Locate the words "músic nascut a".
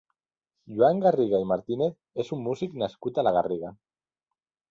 2.47-3.27